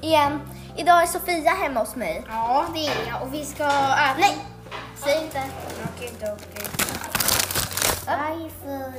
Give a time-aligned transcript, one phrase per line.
[0.00, 0.40] igen.
[0.76, 2.24] Idag är Sofia hemma hos mig.
[2.28, 4.14] Ja, det är jag och vi ska äta.
[4.18, 4.36] Nej,
[5.04, 5.42] säg inte.
[5.96, 6.12] Okej.
[8.06, 8.92] Varför?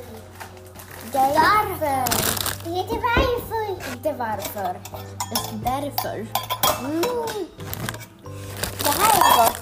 [1.12, 2.06] Därför.
[2.64, 3.92] Det heter varför.
[3.94, 4.80] Inte varför.
[5.32, 6.16] Just därför.
[6.80, 7.02] Mm.
[8.84, 9.58] Det här är gott.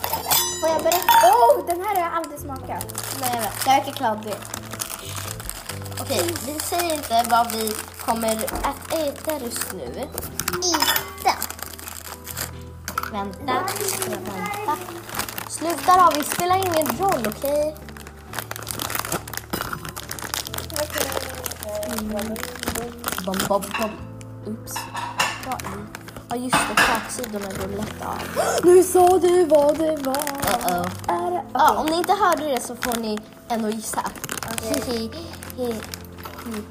[0.61, 1.27] Får jag berätta?
[1.33, 2.85] Oh, den här har jag aldrig smakat.
[3.21, 3.65] Nej, jag vet.
[3.65, 4.59] Det verkar kladdigt.
[6.01, 10.07] Okej, vi säger inte vad vi kommer att äta just nu.
[13.11, 14.77] Vänta, vänta.
[15.49, 17.75] Sluta då, vi spelar ingen roll, okej?
[21.99, 22.35] Mm.
[23.25, 23.91] Bom, bom, bom.
[24.45, 24.73] Oops.
[26.29, 26.75] Ja, just det.
[26.75, 28.17] Kaksidorna går lätt av.
[28.63, 30.13] Nu sa du vad det var.
[30.15, 30.87] Uh-oh.
[31.07, 31.41] Är det?
[31.53, 34.01] Ja, om ni inte hörde det så får ni ändå gissa.
[34.53, 35.11] Okej.
[35.57, 35.81] Hihi.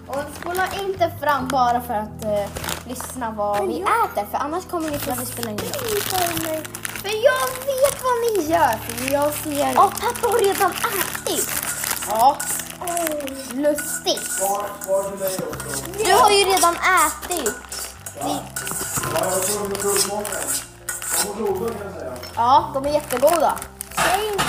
[0.07, 4.39] Och spola inte fram bara för att eh, lyssna vad Men vi jag- äter för
[4.39, 6.65] annars kommer ni få Varför spelar ingen roll?
[7.03, 8.77] För jag vet vad ni gör.
[8.87, 9.75] För jag ser...
[9.79, 11.51] Åh, pappa har redan ätit!
[12.09, 12.37] Ja.
[13.53, 14.41] Lustigt.
[15.19, 16.05] Dig också.
[16.05, 17.55] Du har ju redan ätit.
[18.21, 18.41] Ja.
[19.13, 20.25] De.
[22.37, 23.59] Ja, är jättegoda.
[23.95, 24.45] Säg inte.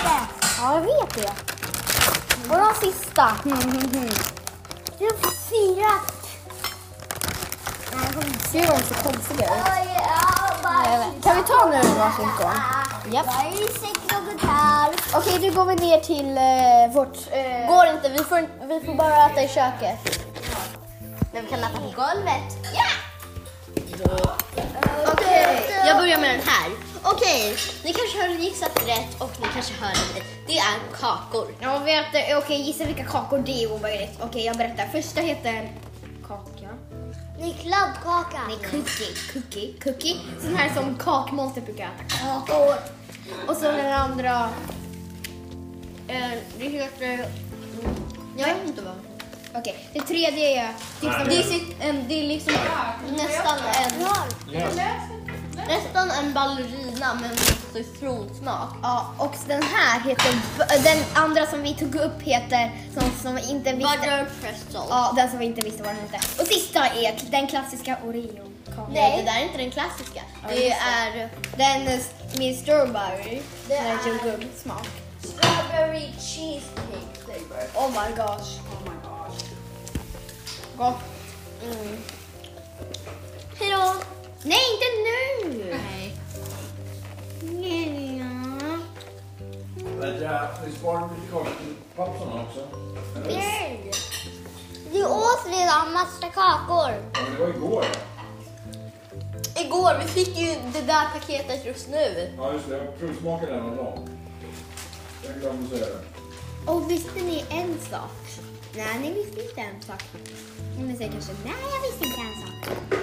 [0.62, 1.32] Ja, jag vet det.
[2.50, 3.28] Och de sista.
[3.44, 5.92] Du har fyra.
[8.52, 9.64] Ser de så konstiga ut?
[11.24, 13.14] Kan vi ta nu varsin gång?
[13.14, 13.26] Japp.
[15.14, 17.18] Okej, nu går vi ner till eh, vårt...
[17.32, 20.20] Eh, Går inte, vi får, vi får bara äta i köket.
[21.34, 22.58] Men vi kan äta på golvet.
[22.74, 22.90] Ja!
[25.14, 26.72] Okej, jag börjar med den här.
[27.04, 30.22] Okej, ni kanske har gissat rätt och ni kanske hör det.
[30.48, 31.48] Det är kakor.
[31.60, 34.20] Ja, vi äter, okej, gissa vilka kakor det är omöjligt.
[34.22, 34.88] Okej, jag berättar.
[34.88, 35.72] Första heter
[36.30, 36.70] kaka.
[37.38, 38.42] Det är kladdkaka.
[38.48, 39.16] Nej, cookie.
[39.34, 39.74] Cookie.
[39.84, 40.16] Cookie.
[40.42, 42.04] Sån här som kakmonster brukar äta.
[42.04, 42.76] Kakor.
[43.48, 44.50] Och så den andra.
[46.08, 47.26] Eh, det heter...
[48.38, 48.96] Jag vet inte vad.
[49.54, 50.70] Okej, det tredje är...
[51.02, 52.54] Liksom, det, är sitt, en, det är liksom
[53.12, 54.06] Nästan en,
[55.70, 57.38] nästan en ballerina med en
[57.74, 58.70] citronsmak.
[58.82, 60.34] Ja, och den här heter...
[60.84, 62.72] Den andra som vi tog upp heter...
[62.94, 63.98] Som, som vi inte visste...
[63.98, 64.82] Butter pretzel.
[64.90, 66.42] Ja, den som vi inte visste vad den hette.
[66.42, 68.94] Och sista är den klassiska Oreo-kakan.
[68.94, 70.22] Nej, det där är inte den klassiska.
[70.48, 72.00] Det just är Den
[72.38, 73.42] med strawberry.
[73.68, 74.88] Det med jordgubbssmak.
[75.24, 77.64] strawberry cheesecake flavor.
[77.76, 78.50] Oh my gosh.
[78.72, 79.46] Oh my gosh.
[80.78, 81.00] Gott.
[81.64, 81.98] Mm.
[95.70, 96.92] Redan massa kakor.
[97.14, 97.86] Ja, men det var igår.
[99.56, 102.34] Igår, vi fick ju det där paketet just nu.
[102.38, 102.78] Ja, just det.
[102.78, 104.10] Jag provsmakade den dagen.
[105.26, 106.72] Jag glömde säga det.
[106.72, 108.12] Och visste ni en sak?
[108.76, 110.04] Nej, ni visste inte en sak.
[110.80, 113.00] Ni säger kanske, nej jag visste inte en sak.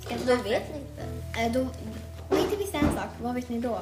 [0.00, 1.40] Ska Då vet ni inte.
[1.40, 1.60] Eh, då,
[2.28, 3.80] om ni inte visste en sak, vad vet ni då?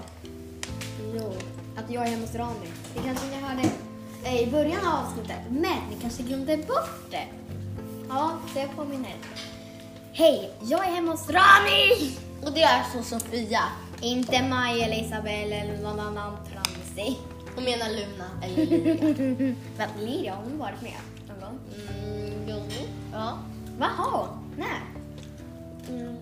[1.15, 1.33] Jo,
[1.77, 2.67] att jag är hemma hos Rami.
[2.95, 3.71] Det kanske ni hörde
[4.25, 7.27] eh, i början av avsnittet, men ni kanske glömde bort det.
[8.11, 9.15] Ja, det påminner.
[10.13, 12.17] Hej, jag är hemma hos Rami!
[12.43, 13.63] Och det är så Sofia.
[14.01, 17.19] Inte Maj eller Isabelle eller någon annan tramsig.
[17.55, 19.55] Hon menar Luna eller Liria.
[19.79, 20.97] Men Liria, har hon varit med
[21.29, 21.59] någon gång?
[21.89, 22.87] Mm, jo.
[23.13, 23.39] Ja.
[23.79, 24.29] Vad har hon?
[24.57, 24.83] När?
[25.89, 26.17] Mm.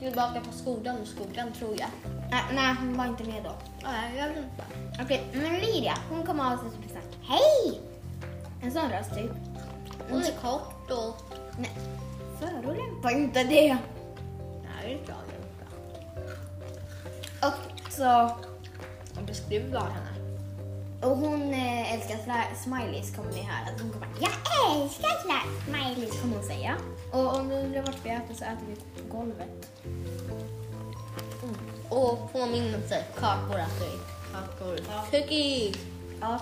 [0.00, 1.88] Tillbaka på skolan och skolan tror jag.
[2.30, 3.52] Nej, nej, hon var inte med då.
[3.82, 5.02] Nej, jag vet inte.
[5.02, 7.16] Okej, men Liria, hon kommer ha sig present.
[7.22, 7.80] Hej!
[8.62, 9.51] En sån röst typ.
[10.12, 11.16] Hon är kort och...
[11.58, 11.70] Nej,
[12.40, 13.76] förolämpa inte det.
[14.62, 15.66] Nej, det är bra jag inte.
[17.46, 18.02] Och så,
[19.16, 20.12] Jag beskriver bara henne.
[21.02, 23.66] och hon eh, älskar sla- smileys kommer ni höra.
[23.80, 26.76] Hon kommer jag älskar sla- smileys kommer hon säga.
[27.12, 29.68] Och om du undrar vart vi äter så äter vi på golvet.
[31.88, 33.98] Och påminnelse, kakor äter vi.
[34.32, 34.78] Kakor.
[35.10, 35.76] Cookies!
[36.20, 36.40] Ja.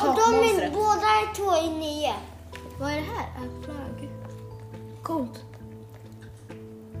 [0.00, 0.34] Och de
[0.64, 2.14] är båda två i nio.
[2.80, 3.28] Vad är det här?
[3.36, 4.10] En flagg.
[5.02, 5.44] Coolt.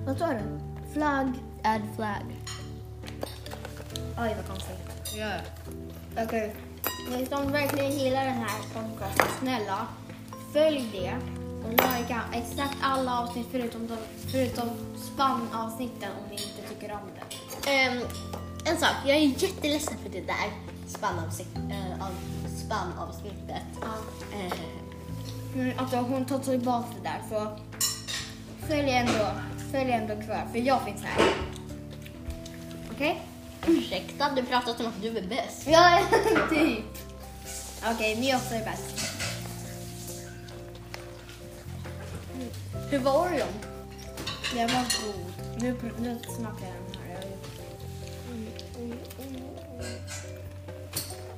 [0.06, 0.60] Vad står det?
[0.92, 1.32] Flagg,
[1.64, 2.36] add flag.
[4.18, 5.16] Oj, vad konstigt.
[5.16, 5.30] Ja.
[6.24, 6.54] Okej.
[7.10, 9.86] Ni som verkligen gillar den här podcasten, snälla
[10.52, 11.16] följ det
[11.64, 13.96] och likea exakt alla avsnitt förutom, de,
[14.32, 17.70] förutom spannavsnitten om ni inte tycker om det.
[17.70, 18.02] Ehm,
[18.64, 20.50] en sak, jag är jätteledsen för det där
[20.86, 22.12] spannavsnitt, äh, av,
[22.48, 23.66] spannavsnittet.
[23.80, 23.88] Ja.
[24.32, 24.50] Men
[25.76, 27.56] alltså hon tar tillbaka det där så
[28.66, 29.30] följ ändå,
[29.72, 31.34] följ ändå kvar för jag finns här.
[32.92, 33.22] Okej?
[33.66, 35.66] Ursäkta, du pratar som att du är bäst.
[35.66, 36.00] Ja,
[36.50, 36.84] typ.
[37.94, 39.16] Okej, ni också är bäst.
[42.90, 43.48] Hur var Oreon?
[44.54, 45.62] Den var god.
[45.62, 47.24] Nu, nu smakar jag den här.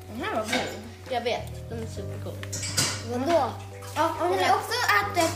[0.09, 0.83] Den här var god.
[1.11, 2.37] Jag vet, den är supergod.
[3.11, 3.51] Vadå?
[3.97, 5.29] Ja, om ni också äter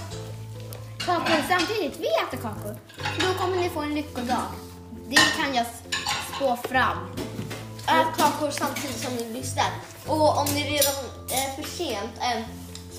[0.98, 2.76] kakor samtidigt, vi äter kakor,
[3.20, 4.46] då kommer ni få en lyckodag.
[5.08, 5.66] Det kan jag
[6.36, 6.98] spå fram.
[7.88, 9.70] Ät kakor samtidigt som ni lyssnar.
[10.06, 10.94] Och om ni redan
[11.30, 12.42] är för sent, eh,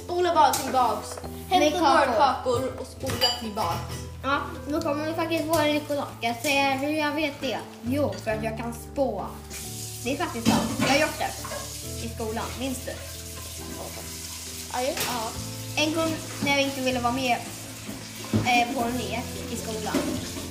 [0.04, 1.18] spola bara tillbaks.
[1.50, 2.72] Hämta några kakor.
[2.80, 3.80] och spola tillbaks.
[4.24, 4.38] Ja,
[4.68, 6.08] då kommer ni faktiskt få en lyckodag.
[6.22, 7.60] Jag säger hur jag vet det.
[7.82, 9.26] Jo, för att jag kan spå.
[10.04, 10.72] Det är faktiskt sant.
[10.80, 11.32] Jag har gjort det
[12.06, 13.17] i skolan, minns du?
[14.82, 15.32] Ja.
[15.76, 17.38] En gång när jag inte ville vara med
[18.34, 19.98] eh, på en lek i skolan.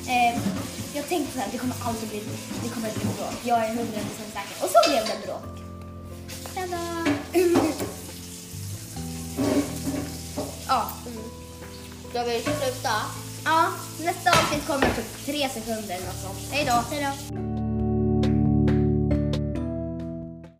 [0.08, 0.40] Eh,
[0.94, 2.23] jag tänkte så här, det kommer aldrig bli,
[2.62, 3.34] det kommer bli bråk.
[3.44, 4.56] Jag är 100% säker.
[4.64, 5.43] Och så blev det bråk.
[6.55, 7.06] Tada!
[10.69, 10.88] ja,
[12.11, 12.93] Ska vi sluta?
[13.44, 13.67] ja,
[14.05, 16.38] nästa avsnitt kommer på tre sekunder eller något sånt.
[16.50, 16.84] Hej då!
[16.90, 17.56] Hej då!